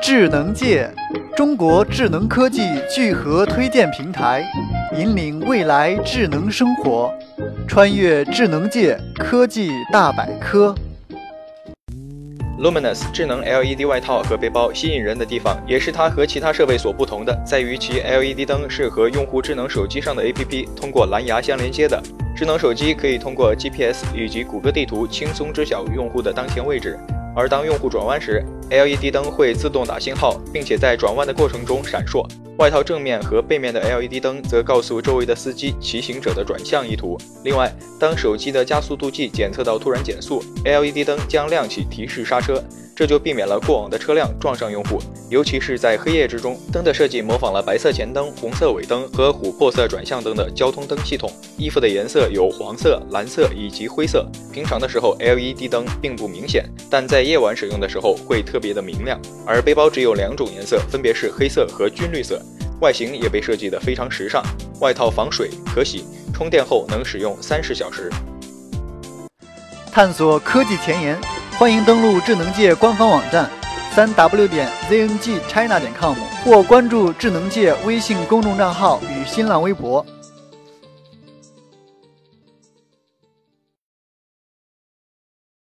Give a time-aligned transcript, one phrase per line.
[0.00, 0.88] 智能界，
[1.36, 4.44] 中国智能科技聚合推荐平台，
[4.96, 7.12] 引领未来智能生活，
[7.66, 10.74] 穿越智能界科技大百科。
[12.58, 22.00] Luminous 智能 LED 外套和背包吸引人的地方，也是它和其他设备所不同的，在于其 LED 灯是和用户智能手机上的 APP 通过蓝牙相连接的。
[22.36, 26.98] 智能手机可以通过 GPS 以及谷歌地图轻松知晓用户的当前位置。
[27.36, 32.26] 而当用户转弯时，LED 灯会自动打信号，并且在转弯的过程中闪烁。
[32.58, 37.16] 外套正面和背面的 LED 灯则告诉周围的司机、骑行者的转向意图。
[37.44, 42.62] 另外，当手机的加速度计检测到突然减速，LED 灯将亮起提示刹车。
[42.96, 44.98] 这就避免了过往的车辆撞上用户，
[45.30, 46.58] 尤其是在黑夜之中。
[46.72, 51.30] 灯的设计模仿了白色前灯、红色尾灯和琥珀色转向灯的交通灯系统。
[51.56, 54.26] 衣服的颜色有黄色、蓝色以及灰色。
[54.52, 59.16] 平常的时候，LED 灯并不明显，但在夜晚使用的时候会特特别的明亮。
[59.46, 62.42] 而背包只有两种颜色，分别是黑色和军绿色。
[62.80, 64.42] 外形也被设计得非常时尚。
[64.80, 68.10] 外套防水、可洗，充电后能使用三十小时。
[69.92, 71.16] 探索科技前沿。
[71.56, 73.48] 欢迎登录智能界官方网站，
[73.92, 80.04] 三 w 点 zngchina 点 com，或关注智能界微信公众账号与新浪微博。